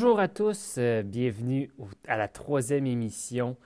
[0.00, 1.72] Bonjour à tous, euh, bienvenue
[2.06, 3.56] à la troisième émission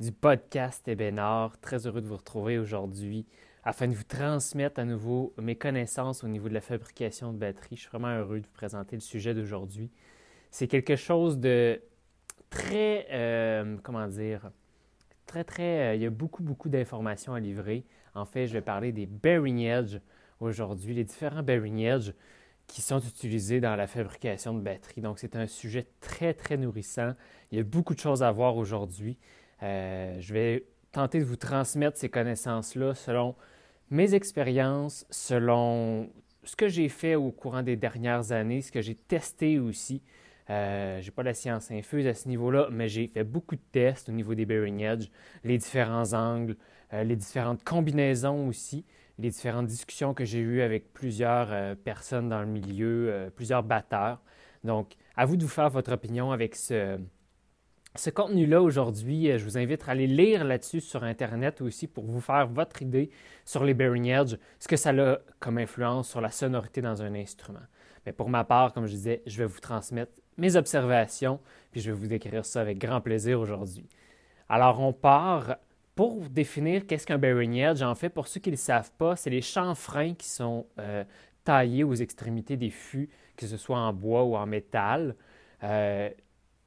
[0.00, 1.56] du podcast Ebénard.
[1.60, 3.26] Très heureux de vous retrouver aujourd'hui
[3.62, 7.76] afin de vous transmettre à nouveau mes connaissances au niveau de la fabrication de batteries.
[7.76, 9.88] Je suis vraiment heureux de vous présenter le sujet d'aujourd'hui.
[10.50, 11.80] C'est quelque chose de
[12.50, 14.50] très, euh, comment dire,
[15.26, 17.84] très, très, euh, il y a beaucoup, beaucoup d'informations à livrer.
[18.16, 20.00] En fait, je vais parler des bearing edge
[20.40, 22.10] aujourd'hui, les différents bearing edge
[22.68, 25.00] qui sont utilisés dans la fabrication de batteries.
[25.00, 27.14] Donc, c'est un sujet très, très nourrissant.
[27.50, 29.18] Il y a beaucoup de choses à voir aujourd'hui.
[29.62, 33.34] Euh, je vais tenter de vous transmettre ces connaissances-là selon
[33.90, 36.10] mes expériences, selon
[36.44, 40.02] ce que j'ai fait au courant des dernières années, ce que j'ai testé aussi.
[40.50, 43.62] Euh, je n'ai pas la science infuse à ce niveau-là, mais j'ai fait beaucoup de
[43.72, 45.08] tests au niveau des bearing edge,
[45.44, 46.56] les différents angles,
[46.92, 48.84] euh, les différentes combinaisons aussi,
[49.18, 54.20] les différentes discussions que j'ai eues avec plusieurs euh, personnes dans le milieu, plusieurs batteurs.
[54.64, 56.98] Donc, à vous de vous faire votre opinion avec ce,
[57.94, 59.38] ce contenu-là aujourd'hui.
[59.38, 63.10] Je vous invite à aller lire là-dessus sur Internet aussi pour vous faire votre idée
[63.44, 67.14] sur les bearing edge, ce que ça a comme influence sur la sonorité dans un
[67.14, 67.66] instrument.
[68.06, 71.40] Mais pour ma part, comme je disais, je vais vous transmettre mes observations,
[71.72, 73.88] puis je vais vous décrire ça avec grand plaisir aujourd'hui.
[74.48, 75.56] Alors, on part
[75.98, 77.82] pour définir qu'est-ce qu'un bearing edge.
[77.82, 81.02] En fait, pour ceux qui ne le savent pas, c'est les chanfreins qui sont euh,
[81.42, 85.16] taillés aux extrémités des fûts, que ce soit en bois ou en métal.
[85.64, 86.08] Euh,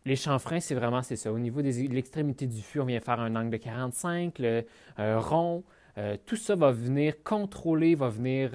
[0.04, 1.32] les chanfreins, c'est vraiment c'est ça.
[1.32, 4.66] Au niveau de l'extrémité du fût, on vient faire un angle de 45, le
[4.98, 5.64] rond.
[5.98, 8.52] Euh, tout ça va venir contrôler, va venir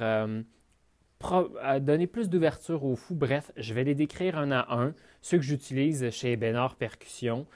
[1.81, 3.15] donner plus d'ouverture au fou.
[3.15, 7.47] Bref, je vais les décrire un à un, ceux que j'utilise chez Benard Percussion,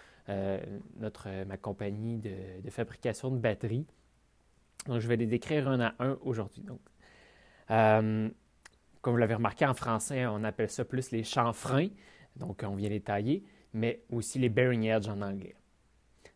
[0.98, 3.86] notre, ma compagnie de, fabrication de batteries.
[4.86, 6.62] Donc, je vais les décrire un à un aujourd'hui.
[6.62, 6.80] Donc,
[7.70, 8.28] euh,
[9.00, 11.88] comme vous l'avez remarqué en français, on appelle ça plus les chanfreins.
[12.36, 15.56] Donc, on vient les tailler, mais aussi les bearing edge en anglais.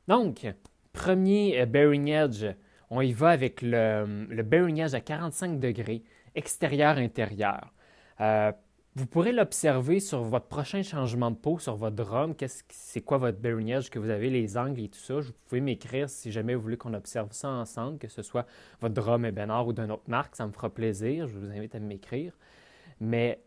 [0.08, 0.46] Donc,
[0.92, 2.46] premier euh, bearing edge,
[2.90, 6.02] on y va avec le, bearing edge à 45 degrés
[6.34, 7.72] extérieur-intérieur.
[8.20, 8.52] Euh,
[8.96, 12.34] vous pourrez l'observer sur votre prochain changement de peau, sur votre drum.
[12.68, 15.14] C'est quoi votre bearing edge que vous avez, les angles et tout ça.
[15.14, 18.46] Vous pouvez m'écrire si jamais vous voulez qu'on observe ça ensemble, que ce soit
[18.80, 20.36] votre drum Ebenard ou d'une autre marque.
[20.36, 21.26] Ça me fera plaisir.
[21.26, 22.32] Je vous invite à m'écrire.
[23.00, 23.40] Mais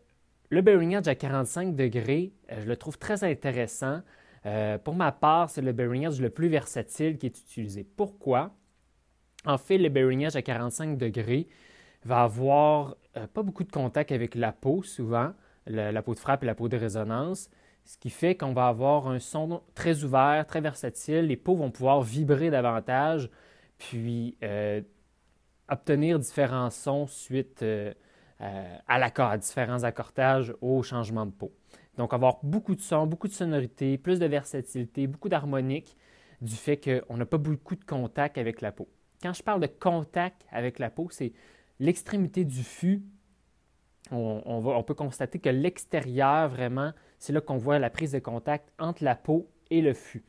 [0.50, 4.02] le bearing edge à 45 degrés, euh, je le trouve très intéressant.
[4.44, 7.84] Euh, pour ma part, c'est le bearing edge le plus versatile qui est utilisé.
[7.84, 8.54] Pourquoi?
[9.46, 11.48] En fait, le bearing edge à 45 degrés,
[12.04, 15.32] va avoir euh, pas beaucoup de contact avec la peau souvent,
[15.66, 17.50] la, peau de frappe et la peau de résonance,
[17.84, 21.26] ce qui fait qu'on va avoir un son très ouvert, très versatile.
[21.26, 23.30] Les peaux vont pouvoir vibrer davantage,
[23.78, 24.80] puis euh,
[25.68, 27.92] obtenir différents sons suite euh,
[28.40, 31.52] à l'accord, à différents accordages au changement de peau.
[31.96, 35.96] Donc, avoir beaucoup de sons, beaucoup de sonorités, plus de versatilité, beaucoup d'harmonique
[36.40, 38.88] du fait qu'on n'a pas beaucoup de contact avec la peau.
[39.20, 41.32] Quand je parle de contact avec la peau, c'est
[41.80, 43.02] l'extrémité du fût,
[44.10, 49.04] on, peut constater que l'extérieur, vraiment, c'est là qu'on voit la prise de contact entre
[49.04, 50.24] la peau et le fût.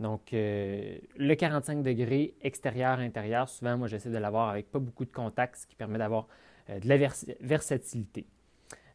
[0.00, 5.12] Donc, euh, le 45 degrés extérieur-intérieur, souvent, moi, j'essaie de l'avoir avec pas beaucoup de
[5.12, 6.26] contact, ce qui permet d'avoir
[6.70, 6.96] euh, de la
[7.40, 8.26] versatilité.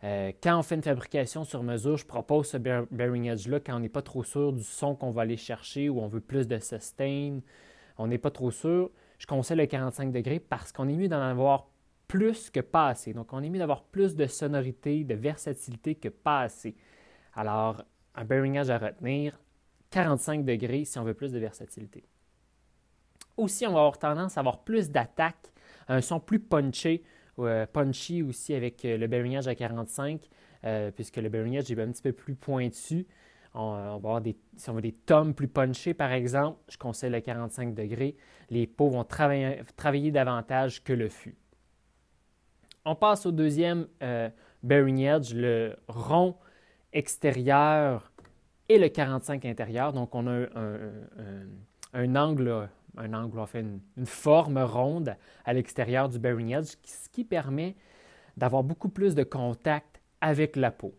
[0.04, 3.80] Euh, quand on fait une fabrication sur mesure, je propose ce bearing edge-là quand on
[3.80, 6.60] n'est pas trop sûr du son qu'on va aller chercher ou on veut plus de
[6.60, 7.40] sustain,
[7.98, 8.92] on n'est pas trop sûr.
[9.18, 11.70] Je conseille le 45 degrés parce qu'on est mieux d'en avoir
[12.08, 13.14] plus que pas assez.
[13.14, 16.76] Donc, on est mieux d'avoir plus de sonorité, de versatilité que pas assez.
[17.34, 17.84] Alors,
[18.16, 19.40] un bearing edge à retenir,
[19.92, 22.04] 45 degrés si on veut plus de versatilité.
[23.38, 25.52] Aussi, on va avoir tendance à avoir plus d'attaque,
[25.88, 27.04] un son plus punché,
[27.40, 30.22] euh, punchy aussi avec euh, le bearing edge à 45,
[30.64, 33.06] euh, puisque le bearing edge est un petit peu plus pointu.
[33.54, 37.22] On, va des, si on veut des tomes plus punchés, par exemple, je conseille le
[37.22, 38.18] 45 degrés.
[38.50, 41.38] Les peaux vont travailler, travailler davantage que le fût.
[42.86, 44.30] On passe au deuxième euh,
[44.62, 46.36] bearing edge, le rond
[46.94, 48.12] extérieur
[48.70, 49.92] et le 45 intérieur.
[49.92, 50.46] Donc, on a
[51.94, 55.16] un, angle, un angle, on fait une, forme ronde
[55.46, 57.76] à l'extérieur du bearing edge, ce qui permet
[58.38, 60.94] d'avoir beaucoup plus de contact avec la peau.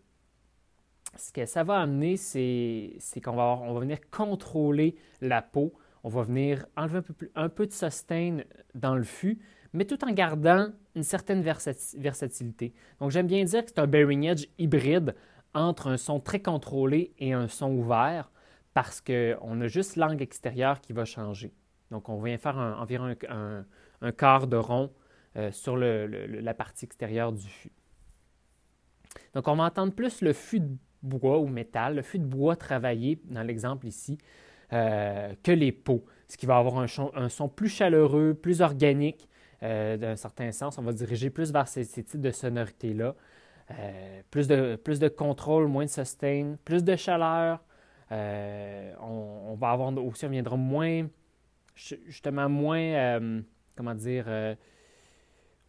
[1.15, 5.73] Ce que ça va amener, c'est qu'on va, va venir contrôler la peau.
[6.03, 8.39] On va venir enlever un peu, un peu de sustain
[8.75, 9.39] dans le fût,
[9.73, 12.73] mais tout en gardant une certaine versatilité.
[12.99, 15.15] Donc j'aime bien dire que c'est un bearing edge hybride
[15.53, 18.31] entre un son très contrôlé et un son ouvert
[18.73, 21.53] parce qu'on a juste l'angle extérieur qui va changer.
[21.91, 24.91] Donc on vient faire environ un, quart de rond
[25.35, 27.71] euh, sur la partie extérieure du fût.
[29.33, 30.61] Donc on va entendre plus le fût
[31.01, 34.17] bois ou métal, le fût de bois travaillé, dans l'exemple ici,
[34.73, 39.29] euh, que les pots, ce qui va avoir un son, plus chaleureux, plus organique,
[39.63, 40.77] euh, d'un certain sens.
[40.77, 43.15] On va diriger plus vers ces, types de sonorités-là.
[44.31, 47.63] plus, de, plus de contrôle, moins de sustain, plus de chaleur.
[48.11, 51.07] On, va avoir aussi, on viendra moins,
[51.75, 53.19] justement, moins,
[53.75, 54.55] comment dire,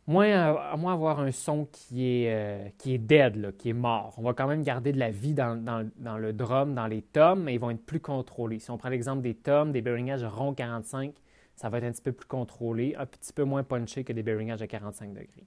[0.08, 4.14] moins, moins avoir un son qui est, euh, qui est dead, qui est mort.
[4.16, 7.54] On va quand même garder de la vie dans, le drum, dans les tomes, mais
[7.54, 8.58] ils vont être plus contrôlés.
[8.58, 11.12] Si on prend l'exemple des tomes, des bearingages rond 45,
[11.58, 14.22] ça va être un petit peu plus contrôlé, un petit peu moins punché que des
[14.22, 15.46] bearingages à 45 degrés.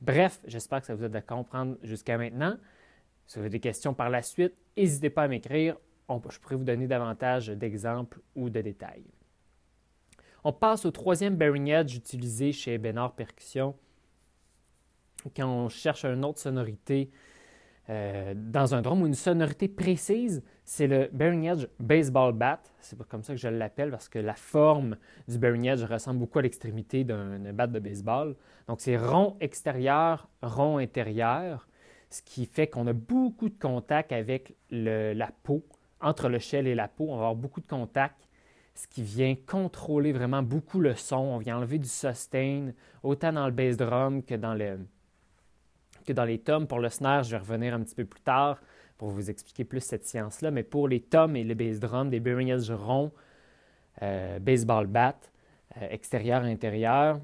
[0.00, 2.56] Bref, j'espère que ça vous aide à comprendre jusqu'à maintenant.
[3.26, 5.76] Si vous avez des questions par la suite, n'hésitez pas à m'écrire.
[6.08, 9.06] je pourrais vous donner davantage d'exemples ou de détails.
[10.42, 13.76] On passe au troisième bearing edge utilisé chez Bénard Percussion
[15.34, 17.10] quand on cherche une autre sonorité
[17.88, 22.60] euh, dans un drum ou une sonorité précise, c'est le bearing edge baseball bat.
[22.80, 24.96] C'est comme ça que je l'appelle parce que la forme
[25.28, 28.34] du bearing edge ressemble beaucoup à l'extrémité d'un bat de baseball.
[28.66, 31.68] Donc c'est rond extérieur, rond intérieur,
[32.10, 35.64] ce qui fait qu'on a beaucoup de contact avec la peau,
[36.00, 37.04] entre le shell et la peau.
[37.04, 38.28] On va avoir beaucoup de contact,
[38.74, 41.18] ce qui vient contrôler vraiment beaucoup le son.
[41.18, 42.72] On vient enlever du sustain,
[43.04, 44.80] autant dans le bass drum que dans le,
[46.06, 46.66] que dans les tomes.
[46.66, 48.58] Pour le snare, je vais revenir un petit peu plus tard
[48.98, 50.50] pour vous expliquer plus cette science-là.
[50.50, 53.12] Mais pour les tomes et le bass drum, des bearing ronds,
[54.02, 55.16] euh, baseball bat,
[55.76, 57.20] euh, extérieur, intérieur,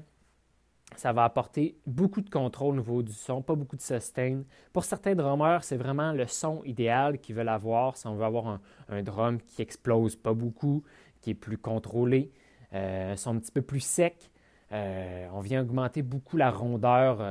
[0.95, 4.43] ça va apporter beaucoup de contrôle au niveau du son, pas beaucoup de sustain.
[4.71, 7.97] Pour certains drummers, c'est vraiment le son idéal qu'ils veulent avoir.
[7.97, 8.59] Si on veut avoir
[8.89, 10.83] un, drum qui explose pas beaucoup,
[11.21, 12.31] qui est plus contrôlé,
[12.73, 14.29] euh, un son un petit peu plus sec,
[14.71, 17.21] on vient augmenter beaucoup la rondeur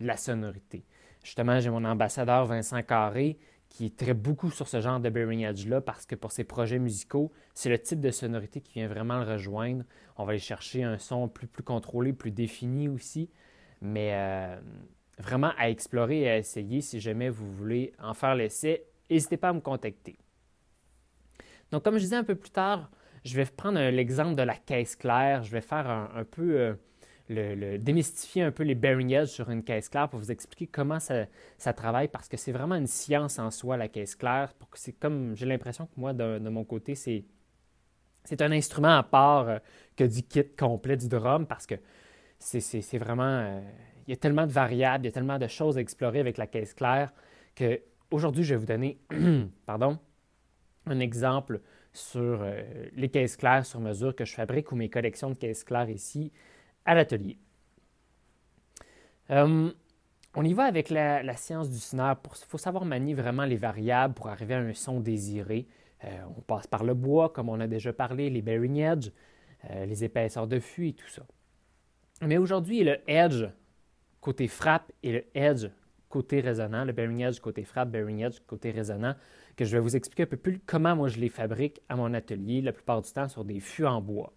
[0.00, 0.84] la sonorité.
[1.22, 3.38] Justement, j'ai mon ambassadeur Vincent Carré
[3.68, 7.30] qui traite beaucoup sur ce genre de bearing edge-là parce que pour ses projets musicaux,
[7.54, 9.84] c'est le type de sonorité qui vient vraiment le rejoindre.
[10.16, 13.30] On va aller chercher un son plus, plus contrôlé, plus défini aussi,
[13.80, 14.60] mais euh,
[15.18, 18.86] vraiment à explorer et à essayer si jamais vous voulez en faire l'essai.
[19.08, 20.16] N'hésitez pas à me contacter.
[21.70, 22.90] Donc, comme je disais un peu plus tard,
[23.24, 25.42] je vais prendre l'exemple de la caisse claire.
[25.44, 26.74] Je vais faire un, peu euh,
[27.30, 30.98] le, démystifier un peu les bearing edge sur une caisse claire pour vous expliquer comment
[30.98, 31.26] ça,
[31.72, 34.52] travaille parce que c'est vraiment une science en soi, la caisse claire.
[34.74, 37.24] C'est comme j'ai l'impression que moi, de, mon côté, c'est,
[38.24, 39.58] c'est un instrument à part euh,
[39.96, 41.76] que du kit complet du drum parce que
[42.38, 43.22] c'est, vraiment.
[43.22, 43.60] Euh,
[44.06, 46.36] il y a tellement de variables, il y a tellement de choses à explorer avec
[46.36, 47.12] la caisse claire
[47.54, 47.80] que
[48.10, 48.98] aujourd'hui, je vais vous donner
[49.66, 49.98] pardon,
[50.86, 51.60] un exemple
[51.92, 52.62] sur euh,
[52.94, 56.32] les caisses claires sur mesure que je fabrique ou mes collections de caisses claires ici
[56.90, 57.38] à l'atelier.
[59.30, 59.70] Euh,
[60.34, 62.20] on y va avec la, science du snare.
[62.24, 65.68] Il faut savoir manier vraiment les variables pour arriver à un son désiré.
[66.04, 69.10] Euh, on passe par le bois, comme on a déjà parlé, les bearing edge,
[69.70, 71.22] euh, les épaisseurs de fût et tout ça.
[72.22, 73.44] Mais aujourd'hui, le edge
[74.20, 75.68] côté frappe et le edge
[76.08, 79.14] côté résonant, le bearing edge côté frappe, bearing edge côté résonant,
[79.54, 82.14] que je vais vous expliquer un peu plus comment moi je les fabrique à mon
[82.14, 84.32] atelier, la plupart du temps sur des fûts en bois.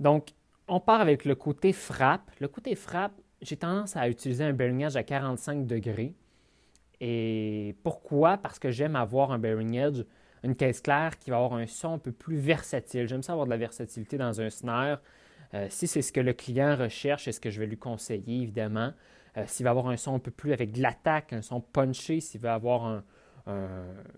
[0.00, 0.30] Donc,
[0.66, 2.30] on part avec le côté frappe.
[2.40, 6.14] Le côté frappe, j'ai tendance à utiliser un bearing edge à 45 degrés.
[7.00, 8.38] Et pourquoi?
[8.38, 10.04] Parce que j'aime avoir un bearing edge,
[10.42, 13.06] une caisse claire qui va avoir un son un peu plus versatile.
[13.06, 15.00] J'aime ça avoir de la versatilité dans un snare.
[15.52, 18.42] Euh, si c'est ce que le client recherche, c'est ce que je vais lui conseiller,
[18.42, 18.92] évidemment.
[19.36, 22.20] Euh, s'il va avoir un son un peu plus avec de l'attaque, un son punché,
[22.20, 23.02] s'il va avoir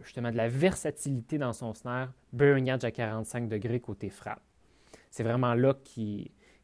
[0.02, 4.42] justement de la versatilité dans son snare, bearing edge à 45 degrés côté frappe
[5.12, 5.74] c'est vraiment là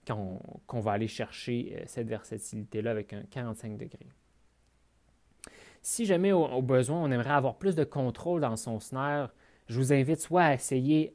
[0.07, 4.09] qu'on va aller chercher euh, cette versatilité-là avec un 45 degrés.
[5.83, 9.33] Si jamais au, besoin, on aimerait avoir plus de contrôle dans son snare,
[9.69, 11.15] je vous invite soit à essayer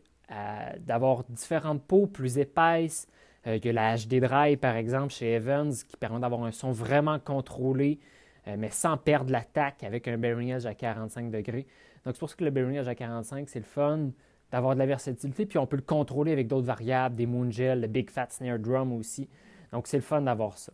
[0.80, 3.08] d'avoir différentes peaux plus épaisses,
[3.46, 7.20] euh, que la HD Drive par exemple chez Evans, qui permet d'avoir un son vraiment
[7.20, 8.00] contrôlé,
[8.48, 11.68] euh, mais sans perdre l'attaque avec un bearing à 45 degrés.
[12.06, 14.12] Donc c'est pour ça que le bearing à 45, c'est le fun
[14.54, 17.88] d'avoir de la versatilité, puis on peut le contrôler avec d'autres variables, des moongels, le
[17.88, 19.28] Big Fat Snare Drum aussi.
[19.72, 20.72] Donc, c'est le fun d'avoir ça.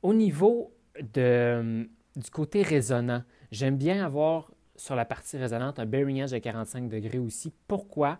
[0.00, 6.22] Au niveau de, du côté résonant, j'aime bien avoir sur la partie résonante un bearing
[6.22, 7.52] edge à 45 degrés aussi.
[7.68, 8.18] Pourquoi?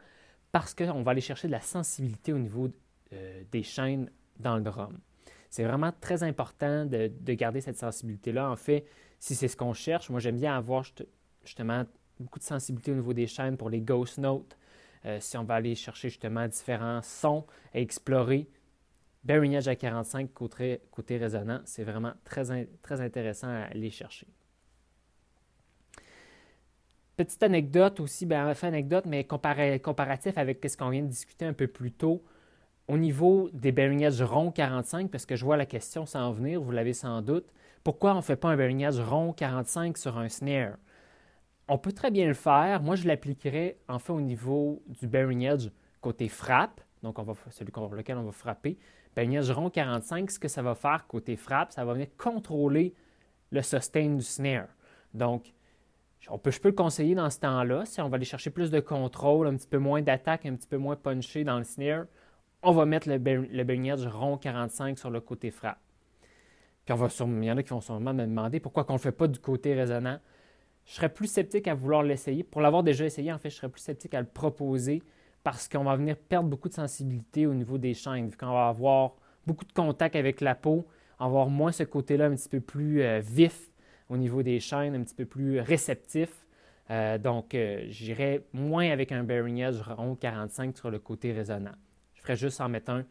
[0.53, 2.69] Parce qu'on va aller chercher de la sensibilité au niveau
[3.15, 4.99] euh, des chaînes dans le drum.
[5.49, 8.51] C'est vraiment très important de, de garder cette sensibilité-là.
[8.51, 8.85] En fait,
[9.19, 10.85] si c'est ce qu'on cherche, moi j'aime bien avoir
[11.43, 11.87] justement
[12.23, 14.57] beaucoup de sensibilité au niveau des chaînes pour les ghost notes.
[15.05, 18.49] Euh, si on va aller chercher justement différents sons à explorer,
[19.25, 24.27] Bearing Edge à 45 côté, côté résonant, c'est vraiment très, très intéressant à aller chercher.
[27.17, 31.53] Petite anecdote aussi, ben, enfin anecdote, mais comparatif avec ce qu'on vient de discuter un
[31.53, 32.25] peu plus tôt.
[32.89, 36.61] Au niveau des bearing edge rond 45, parce que je vois la question s'en venir,
[36.61, 37.47] vous l'avez sans doute,
[37.85, 40.77] pourquoi on ne fait pas un bearing edge rond 45 sur un snare?
[41.69, 42.83] On peut très bien le faire.
[42.83, 45.69] Moi, je l'appliquerai en au niveau du bearing edge
[46.01, 48.77] côté frappe, donc on va, celui contre lequel on va frapper.
[49.15, 52.95] Bearing edge rond 45, ce que ça va faire côté frappe, ça va venir contrôler
[53.51, 54.69] le sustain du snare.
[55.15, 55.53] Donc,
[56.29, 57.85] on je peux le conseiller dans ce temps-là.
[57.85, 60.69] Si on va aller chercher plus de contrôle, un petit peu moins d'attaque, un petit
[60.69, 62.07] peu moins punché dans le snare,
[62.63, 65.81] on va mettre le, bearing edge rond 45 sur le côté frappe.
[66.85, 69.13] Puis il y en a qui vont sûrement me demander pourquoi on ne le fait
[69.13, 70.19] pas du côté résonant.
[70.85, 72.43] Je serais plus sceptique à vouloir l'essayer.
[72.43, 75.03] Pour l'avoir déjà essayé, en fait, je serais plus sceptique à le proposer
[75.45, 78.29] parce qu'on va venir perdre beaucoup de sensibilité au niveau des chaînes.
[78.29, 79.15] Vu qu'on va avoir
[79.47, 80.87] beaucoup de contact avec la peau,
[81.19, 83.71] avoir moins ce côté-là un petit peu plus euh, vif
[84.09, 86.47] au niveau des chaînes, un petit peu plus réceptif.
[86.91, 91.75] Euh, donc, euh, j'irai moins avec un bearing edge rond 45 sur le côté résonnant.
[92.15, 93.05] Je ferais juste en mettre un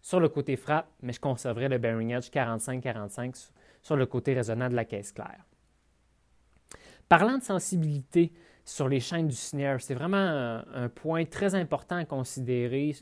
[0.00, 3.50] sur le côté frappe, mais je conserverai le bearing edge 45-45
[3.82, 5.44] sur le côté résonnant de la caisse claire.
[7.12, 8.32] Parlant de sensibilité
[8.64, 12.96] sur les chaînes du snare, c'est vraiment un, point très important à considérer,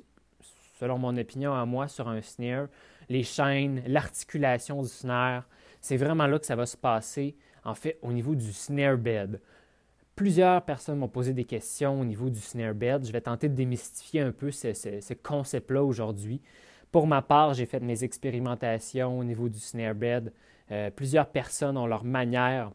[0.80, 2.66] selon mon opinion à moi, sur un snare.
[3.08, 5.44] Les chaînes, l'articulation du snare,
[5.80, 9.40] c'est vraiment là que ça va se passer, en fait, au niveau du snare bed.
[10.16, 13.06] Plusieurs personnes m'ont posé des questions au niveau du snare bed.
[13.06, 16.42] Je vais tenter de démystifier un peu ce, concept-là aujourd'hui.
[16.90, 20.32] Pour ma part, j'ai fait mes expérimentations au niveau du snare bed.
[20.72, 22.72] Euh, plusieurs personnes ont leur manière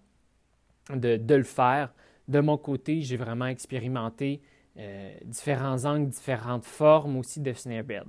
[0.90, 1.94] de, le faire.
[2.28, 4.42] De mon côté, j'ai vraiment expérimenté
[4.78, 8.06] euh, différents angles, différentes formes aussi de snare bed.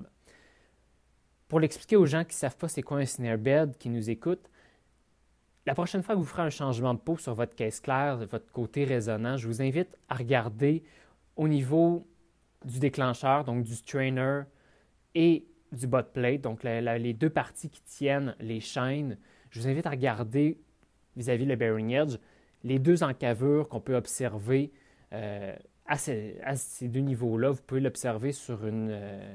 [1.49, 4.11] Pour l'expliquer aux gens qui ne savent pas c'est quoi un snare bed, qui nous
[4.11, 4.51] écoutent,
[5.65, 8.51] la prochaine fois que vous ferez un changement de peau sur votre caisse claire, votre
[8.53, 10.85] côté résonnant, je vous invite à regarder
[11.35, 12.07] au niveau
[12.65, 14.43] du déclencheur, donc du strainer
[15.15, 19.19] et du bot plate, donc les deux parties qui tiennent les chaînes.
[19.51, 20.61] Je vous invite à regarder
[21.17, 22.17] vis-à-vis le bearing edge
[22.67, 24.73] les deux encavures qu'on peut observer
[25.13, 25.55] euh,
[25.87, 26.39] à, ces,
[26.83, 27.51] deux niveaux-là.
[27.51, 29.35] Vous pouvez l'observer sur une, euh,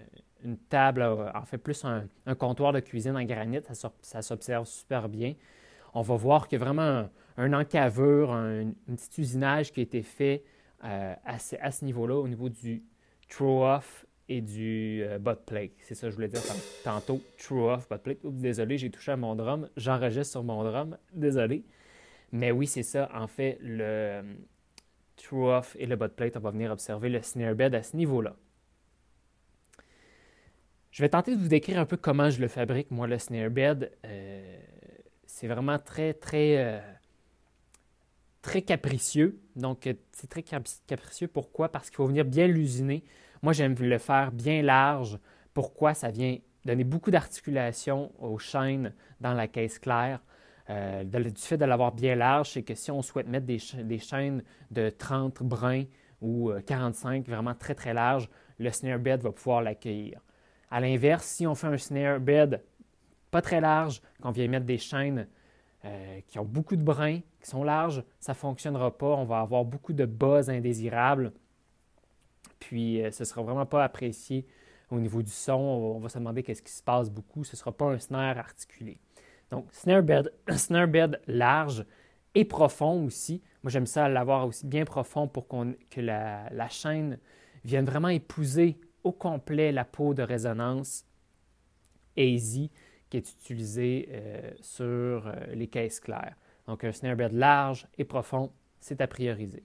[0.69, 3.59] table, euh, en fait plus un, comptoir de cuisine en granit,
[4.01, 5.35] ça s'observe super bien
[5.93, 10.01] on va voir qu'il y a vraiment un, encavure, un, petit usinage qui a été
[10.01, 10.43] fait
[10.81, 12.83] à ce, niveau-là, au niveau du
[13.29, 15.71] throw-off et du euh, plate.
[15.79, 16.41] C'est ça que je voulais dire
[16.83, 18.19] tantôt, throw-off, butt plate.
[18.23, 19.69] désolé, j'ai touché à mon drum.
[19.77, 20.97] J'enregistre sur mon drum.
[21.13, 21.63] Désolé.
[22.31, 23.09] Mais oui, c'est ça.
[23.13, 24.23] En fait, le euh,
[25.17, 28.35] throw-off et le butt plate, on va venir observer le snare bed à ce niveau-là.
[30.91, 33.50] Je vais tenter de vous décrire un peu comment je le fabrique, moi, le snare
[33.50, 33.91] bed
[35.31, 36.79] c'est vraiment très, très, euh,
[38.41, 39.41] très capricieux.
[39.55, 41.27] Donc, euh, c'est très capricieux.
[41.27, 41.69] Pourquoi?
[41.69, 43.03] Parce qu'il faut venir bien l'usiner.
[43.41, 45.17] Moi, j'aime le faire bien large.
[45.53, 45.93] Pourquoi?
[45.93, 50.19] Ça vient donner beaucoup d'articulation aux chaînes dans la caisse claire.
[50.70, 54.44] Euh, du fait de l'avoir bien large, c'est que si on souhaite mettre des, chaînes
[54.70, 55.84] de 30 brins
[56.22, 60.22] ou 45 vraiment très très larges, le snare bed va pouvoir l'accueillir.
[60.70, 62.62] À l'inverse, si on fait un snare bed
[63.32, 65.27] pas très large, qu'on vient mettre des chaînes
[65.86, 69.08] euh, qui ont beaucoup de brins, qui sont larges, ça ne fonctionnera pas.
[69.08, 71.32] On va avoir beaucoup de buzz indésirables.
[72.60, 74.46] Puis, euh, ce ne sera vraiment pas apprécié
[74.91, 75.53] au niveau du son.
[75.53, 77.44] On va, se demander qu'est-ce qui se passe beaucoup.
[77.44, 79.00] Ce ne sera pas un snare articulé.
[79.51, 80.03] Donc, snare
[80.58, 81.86] snare bed large
[82.34, 83.41] et profond aussi.
[83.63, 87.20] Moi, j'aime ça l'avoir aussi bien profond pour que la, chaîne
[87.63, 91.05] vienne vraiment épouser au complet la peau de résonance
[92.17, 92.72] easy
[93.10, 94.88] qui est utilisé euh, sur
[95.27, 96.36] euh, les caisses claires.
[96.67, 99.63] Donc un snare bed large et profond, c'est à prioriser.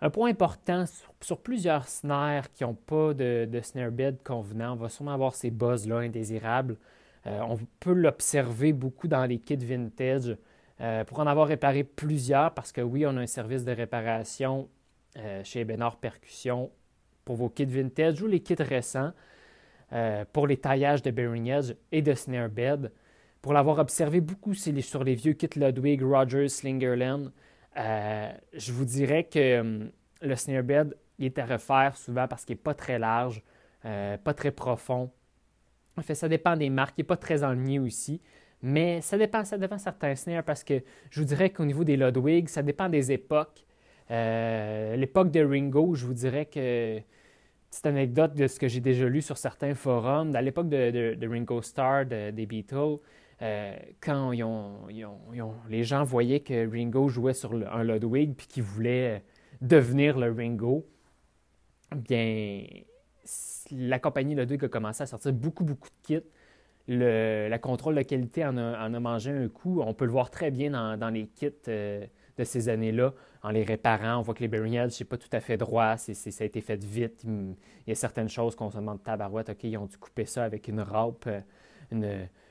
[0.00, 0.84] Un point important,
[1.20, 5.50] sur, plusieurs snares qui n'ont pas de, snare bed convenant, on va sûrement avoir ces
[5.50, 6.76] buzz-là indésirables.
[7.26, 10.36] Euh, on peut l'observer beaucoup dans les kits vintage.
[11.06, 14.68] pour en avoir réparé plusieurs, parce que oui, on a un service de réparation
[15.44, 16.70] chez Benor Percussion
[17.24, 19.12] pour vos kits vintage ou les kits récents.
[19.92, 22.90] Euh, pour les taillages de bearing edge et de snare bed.
[23.42, 27.30] Pour l'avoir observé beaucoup sur les vieux kits Ludwig, Rogers, Slingerland,
[27.76, 29.90] euh, je vous dirais que
[30.22, 33.42] le snare bed est à refaire souvent parce qu'il n'est pas très large,
[33.84, 35.10] euh, pas très profond.
[35.96, 38.20] En fait, ça dépend des marques, il n'est pas très enligné aussi.
[38.62, 41.96] Mais ça dépend, ça dépend certains snares parce que je vous dirais qu'au niveau des
[41.96, 43.64] Ludwig, ça dépend des époques.
[44.08, 47.00] L'époque de Ringo, je vous dirais que
[47.70, 50.36] petite anecdote de ce que j'ai déjà lu sur certains forums.
[50.36, 52.98] À l'époque de, Ringo Starr des Beatles,
[54.00, 54.32] quand
[55.68, 59.24] les gens voyaient que Ringo jouait sur un Ludwig puis qu'il voulait
[59.60, 60.86] devenir le Ringo,
[61.96, 62.64] bien,
[63.72, 66.26] la compagnie Ludwig a commencé à sortir beaucoup, beaucoup de kits.
[66.88, 69.80] Le, contrôle de qualité en a, mangé un coup.
[69.82, 72.04] On peut le voir très bien dans, les kits euh,
[72.36, 74.18] de ces années-là, en les réparant.
[74.18, 76.60] On voit que les bearing edge, c'est pas tout à fait droit, ça a été
[76.60, 77.24] fait vite.
[77.24, 77.54] Il,
[77.86, 80.68] y a certaines choses qu'on se demande tabarouette, OK, ils ont dû couper ça avec
[80.68, 81.40] une râpe, euh,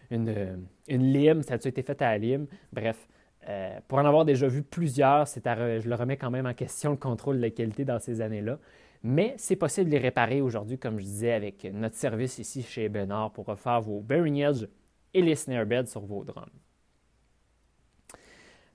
[0.10, 2.48] une, une, lime, ça a été fait à la lime?
[2.72, 3.08] Bref,
[3.50, 6.98] euh, pour en avoir déjà vu plusieurs, je le remets quand même en question, le
[6.98, 8.60] contrôle de la qualité dans ces années-là.
[9.04, 12.88] Mais c'est possible de les réparer aujourd'hui, comme je disais, avec notre service ici chez
[12.88, 14.68] Benard pour refaire vos bearing edge
[15.14, 16.52] et les snare beds sur vos drums.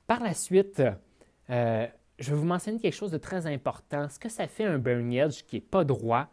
[0.07, 0.83] Par la suite,
[1.51, 1.87] euh,
[2.19, 4.09] je vais vous mentionner quelque chose de très important.
[4.09, 6.29] Ce que ça fait un bearing edge qui n'est pas droit,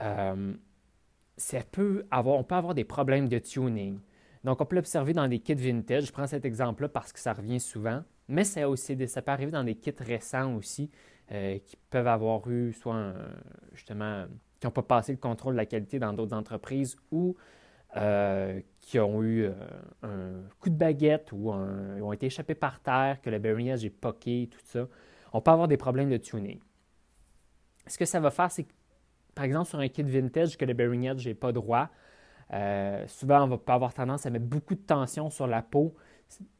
[0.00, 0.54] euh,
[1.70, 3.98] peut avoir, on peut avoir des problèmes de tuning.
[4.44, 6.06] Donc, on peut l'observer dans des kits vintage.
[6.06, 8.02] Je prends cet exemple-là parce que ça revient souvent,
[8.32, 10.90] mais ça, aussi, ça peut arriver dans des kits récents aussi.
[11.30, 13.14] Euh, qui peuvent avoir eu soit
[13.72, 14.26] justement
[14.60, 17.36] qui n'ont pas passé le contrôle de la qualité dans d'autres entreprises ou
[17.96, 19.52] euh, qui ont eu euh,
[20.02, 24.50] un coup de baguette ou ont été échappés par terre, que le bearing est poqué,
[24.50, 24.86] tout ça.
[25.32, 26.58] On peut avoir des problèmes de tuning.
[27.86, 28.72] Ce que ça va faire, c'est que,
[29.34, 31.88] par exemple, sur un kit vintage, que le bearing edge n'est pas droit,
[33.06, 35.94] souvent, on va avoir tendance à mettre beaucoup de tension sur la peau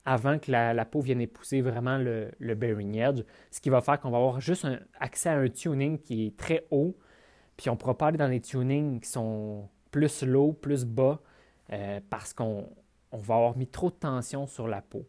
[0.04, 4.10] avant que la, peau vienne épouser vraiment le, bearing edge, ce qui va faire qu'on
[4.10, 6.96] va avoir juste un, accès à un tuning qui est très haut,
[7.56, 11.20] puis on pourra pas aller dans les tunings qui sont plus low, plus bas,
[11.72, 12.68] euh, parce qu'on
[13.12, 15.06] va avoir mis trop de tension sur la peau.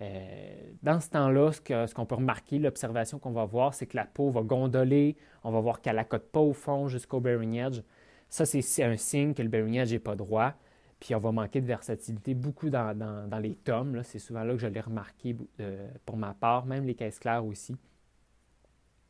[0.00, 4.06] Euh, dans ce temps-là, ce, qu'on peut remarquer, l'observation qu'on va voir, c'est que la
[4.06, 7.82] peau va gondoler, on va voir qu'elle accote pas au fond jusqu'au bearing edge.
[8.30, 10.54] Ça, c'est un signe que le bearing edge n'est pas droit.
[11.00, 14.02] Puis on va manquer de versatilité beaucoup dans, les tomes.
[14.04, 17.44] C'est souvent là que je l'ai remarqué euh, pour ma part, même les caisses claires
[17.44, 17.74] aussi.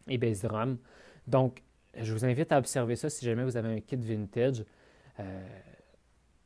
[0.06, 0.78] Et bass drum.
[1.26, 1.62] Donc,
[2.00, 4.64] je vous invite à observer ça si jamais vous avez un kit vintage.
[5.18, 5.48] Euh,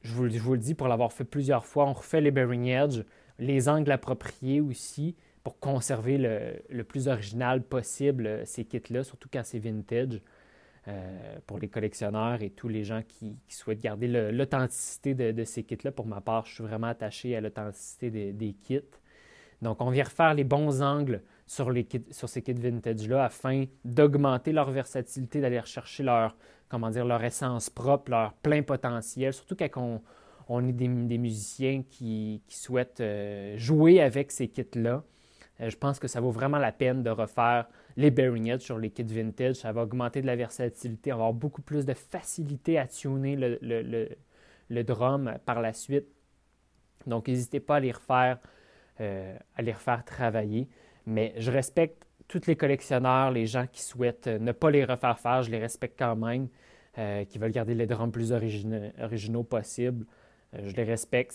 [0.01, 1.87] je, vous, le dis pour l'avoir fait plusieurs fois.
[1.87, 3.03] On refait les bearing edge,
[3.39, 9.29] les angles appropriés aussi pour conserver le, le plus original possible euh, ces kits-là, surtout
[9.31, 10.23] quand c'est vintage.
[10.87, 15.93] Euh, pour les collectionneurs et tous les gens qui, souhaitent garder l'authenticité de, ces kits-là.
[15.93, 18.83] Pour ma part, je suis vraiment attaché à l'authenticité des, kits.
[19.63, 25.41] Donc, on vient refaire les bons angles sur, ces kits vintage-là afin d'augmenter leur versatilité,
[25.41, 26.37] d'aller rechercher leur,
[26.69, 30.03] comment dire, leur essence propre, leur plein potentiel, surtout quand
[30.49, 35.03] on, est des, musiciens qui, souhaitent euh, jouer avec ces kits-là.
[35.63, 38.91] Euh, je pense que ça vaut vraiment la peine de refaire les bearing sur les
[38.91, 39.57] kits vintage.
[39.57, 43.37] Ça va augmenter de la versatilité, on va avoir beaucoup plus de facilité à tuner
[43.37, 46.07] le, drum par la suite.
[47.07, 48.39] Donc, n'hésitez pas à les refaire,
[49.01, 50.69] euh, à les refaire travailler.
[51.07, 55.43] Mais je respecte tous les collectionneurs, les gens qui souhaitent ne pas les refaire faire,
[55.43, 56.49] je les respecte quand même,
[56.97, 60.07] euh, qui veulent garder les drums plus originaux, possibles.
[60.55, 61.33] je les respecte,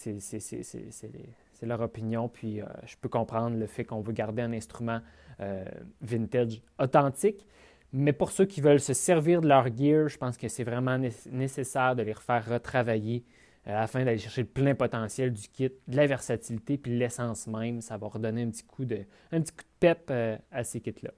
[1.59, 5.01] c'est leur opinion, puis euh, je peux comprendre le fait qu'on veut garder un instrument
[5.41, 5.63] euh,
[6.01, 7.45] vintage authentique.
[7.91, 10.97] Mais pour ceux qui veulent se servir de leur gear, je pense que c'est vraiment
[11.31, 13.23] nécessaire de les refaire retravailler
[13.67, 17.81] euh, afin d'aller chercher le plein potentiel du kit, de la versatilité, puis l'essence même.
[17.81, 18.99] Ça va redonner un petit coup de,
[19.31, 20.11] un petit coup de pep
[20.51, 21.11] à ces kits-là.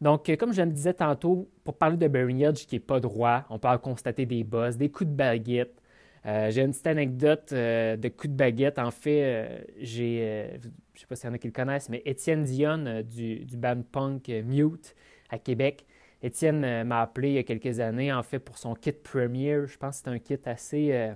[0.00, 3.44] Donc, comme je le disais tantôt, pour parler de bearing edge qui n'est pas droit,
[3.50, 5.82] on peut constater des bosses, des coups de baguette,
[6.24, 8.78] euh, j'ai une petite anecdote euh, de coup de baguette.
[8.78, 10.50] En fait, euh, j'ai,
[10.94, 13.44] je ne sais pas s'il y en a qui le connaissent, mais Étienne Dion du,
[13.44, 14.94] du, band punk Mute
[15.30, 15.86] à Québec.
[16.22, 19.66] Étienne m'a appelé il y a quelques années, en fait, pour son kit Premier.
[19.66, 21.14] Je pense que c'est un kit assez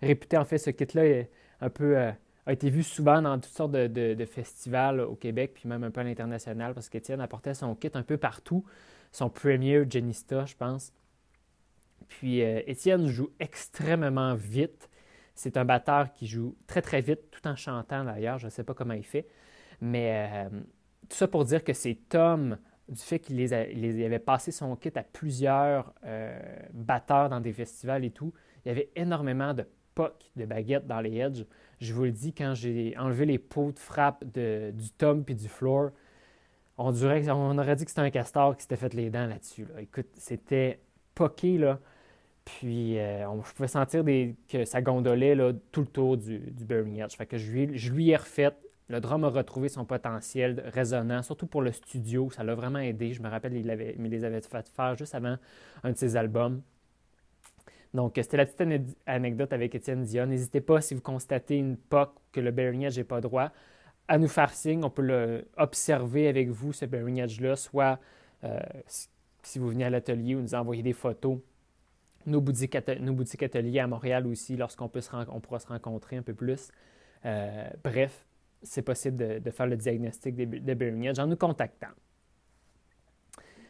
[0.00, 0.36] réputé.
[0.36, 1.24] En fait, ce kit-là
[2.46, 6.00] a été vu souvent dans toutes sortes de, festivals au Québec, puis même un peu
[6.00, 8.64] à l'international, parce qu'Étienne apportait son kit un peu partout.
[9.12, 10.92] Son Premier Genista, je pense.
[12.08, 14.90] Puis euh, Étienne joue extrêmement vite.
[15.34, 18.38] C'est un batteur qui joue très très vite, tout en chantant d'ailleurs.
[18.38, 19.26] Je ne sais pas comment il fait.
[19.80, 20.60] Mais euh,
[21.08, 22.56] tout ça pour dire que c'est Tom,
[22.88, 26.38] du fait qu'il les, avait passé son kit à plusieurs euh,
[26.72, 28.32] batteurs dans des festivals et tout,
[28.64, 31.46] il y avait énormément de pocs, de baguettes dans les edges.
[31.80, 35.48] Je vous le dis, quand j'ai enlevé les pots de frappe du Tom puis du
[35.48, 35.90] floor,
[36.78, 39.66] on, dirait, on aurait dit que c'était un castor qui s'était fait les dents là-dessus.
[39.78, 40.80] Écoute, c'était
[41.14, 41.78] poqué, là.
[42.44, 44.04] Puis, euh, on, je pouvais sentir
[44.48, 45.36] que ça gondolait
[45.72, 47.16] tout le tour du, du Bearing Edge.
[47.16, 48.52] Fait que je lui, ai refait.
[48.88, 52.30] Le drum a retrouvé son potentiel résonnant, surtout pour le studio.
[52.30, 53.12] Ça l'a vraiment aidé.
[53.12, 55.36] Je me rappelle, il les avait fait faire juste avant
[55.82, 56.60] un de ses albums.
[57.94, 60.26] Donc, c'était la petite anecdote avec Étienne Dion.
[60.26, 63.52] N'hésitez pas, si vous constatez une POC que le bearing edge n'est pas droit,
[64.08, 64.84] à nous faire signe.
[64.84, 68.00] On peut le observer avec vous, ce bearing edge-là, soit
[68.42, 68.58] euh,
[69.42, 71.38] si vous venez à l'atelier ou nous envoyer des photos.
[72.26, 76.22] Nos boutiques, nos boutiques ateliers à Montréal aussi, lorsqu'on peut on pourra se rencontrer un
[76.22, 76.70] peu plus.
[77.24, 78.26] Euh, bref,
[78.62, 81.88] c'est possible de, faire le diagnostic des, des bearing edge en nous contactant.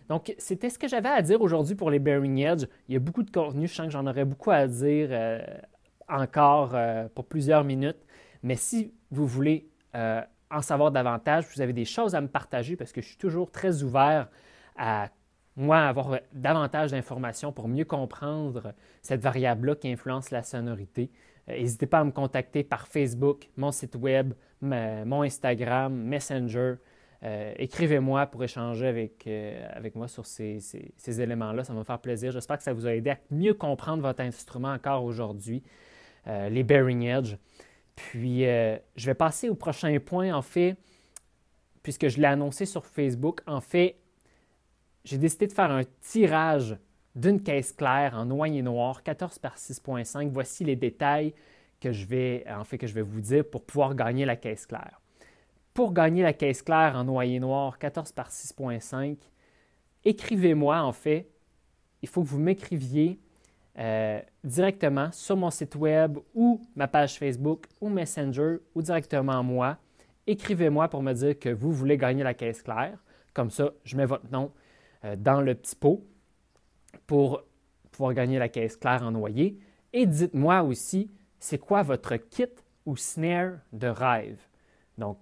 [0.08, 2.66] Donc, c'était ce que j'avais à dire aujourd'hui pour les Bearing Edge.
[2.88, 5.42] Il y a beaucoup de contenu, je sens que j'en aurais beaucoup à dire euh,
[6.10, 8.04] encore euh, pour plusieurs minutes.
[8.42, 9.70] Mais si vous voulez
[10.50, 13.50] en savoir davantage, vous avez des choses à me partager parce que je suis toujours
[13.50, 14.28] très ouvert
[14.76, 15.08] à
[15.56, 21.10] moi avoir davantage d'informations pour mieux comprendre cette variable-là qui influence la sonorité.
[21.46, 26.76] N'hésitez pas à me contacter par Facebook, mon site web, mon Instagram, Messenger.
[27.22, 31.64] Euh, écrivez-moi pour échanger avec, euh, avec moi sur ces, ces, éléments-là.
[31.64, 32.32] Ça va me faire plaisir.
[32.32, 35.62] J'espère que ça vous a aidé à mieux comprendre votre instrument encore aujourd'hui,
[36.26, 37.36] euh, les bearing edge.
[37.96, 40.34] Puis, je vais passer au prochain point.
[40.34, 40.76] En fait,
[41.84, 43.96] puisque je l'ai annoncé sur Facebook, en fait,
[45.04, 46.76] j'ai décidé de faire un tirage
[47.14, 50.30] d'une caisse claire en noyer noir, 14 par 6.5.
[50.30, 51.34] Voici les détails
[51.80, 54.66] que je vais, en fait, que je vais vous dire pour pouvoir gagner la caisse
[54.66, 55.00] claire.
[55.74, 59.16] Pour gagner la caisse claire en noyer noir 14 par 6.5,
[60.04, 61.28] écrivez-moi en fait.
[62.02, 63.18] Il faut que vous m'écriviez
[63.78, 69.78] euh, directement sur mon site web ou ma page Facebook ou Messenger ou directement moi.
[70.26, 72.98] Écrivez-moi pour me dire que vous voulez gagner la caisse claire.
[73.32, 74.63] Comme ça, je mets votre nom euh,
[75.18, 76.06] dans le petit pot
[77.06, 77.42] pour
[77.90, 79.58] pouvoir gagner la caisse claire en noyer.
[79.92, 82.48] Et dites-moi aussi, c'est quoi votre kit
[82.86, 84.40] ou snare de rêve?
[84.98, 85.18] Donc,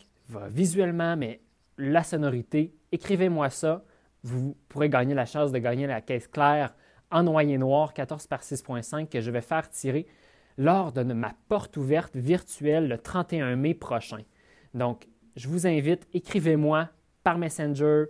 [0.49, 1.41] visuellement, mais
[1.79, 3.85] la sonorité, écrivez-moi ça.
[4.23, 6.75] Vous pourrez gagner la chance de gagner la caisse claire
[7.11, 10.07] en noyer noir 14 par 6.5 que je vais faire tirer
[10.57, 14.21] lors de ma porte ouverte virtuelle le 31 mai prochain.
[14.75, 16.89] Donc, je vous invite, écrivez-moi
[17.25, 18.05] par Messenger,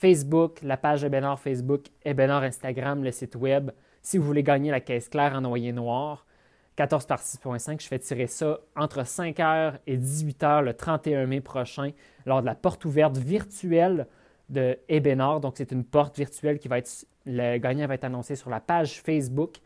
[0.00, 4.80] Facebook, la page Ebenor Facebook, Ebenor Instagram, le site web, si vous voulez gagner la
[4.80, 6.24] caisse claire en noyer noir.
[6.76, 7.82] 14 par 6.5.
[7.82, 11.90] Je fais tirer ça entre 5h et 18h le 31 mai prochain
[12.24, 14.06] lors de la porte ouverte virtuelle
[14.48, 15.40] de Ebenor.
[15.40, 16.90] Donc, c'est une porte virtuelle qui va être.
[17.26, 19.56] Le gagnant va être annoncé sur la page Facebook.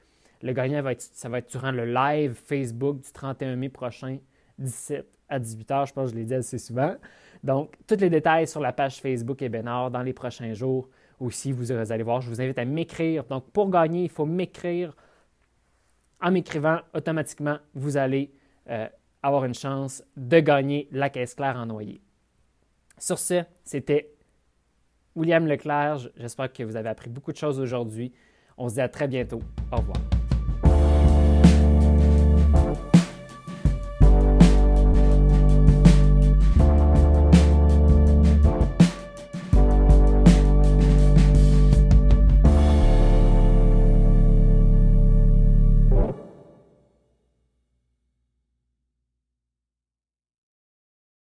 [0.43, 4.19] Le gagnant va être, ça va être durant le live Facebook du 31 mai prochain,
[4.59, 5.87] 17 à 18h.
[5.87, 6.97] Je pense que je l'ai dit assez souvent.
[7.45, 10.89] Donc, tous les détails sur la page Facebook Ebenor dans les prochains jours
[11.21, 11.53] aussi.
[11.53, 13.25] Vous allez voir, je vous invite à m'écrire.
[13.25, 14.97] Donc, pour gagner, il faut m'écrire
[16.23, 18.33] en m'écrivant, automatiquement, vous allez
[18.71, 18.89] euh,
[19.23, 22.01] avoir une chance de gagner la caisse claire en noyer.
[22.97, 24.15] Sur ce, c'était
[25.15, 25.99] William Leclerc.
[26.17, 28.11] J'espère que vous avez appris beaucoup de choses aujourd'hui.
[28.57, 29.41] On se dit à très bientôt.
[29.71, 30.14] Au revoir.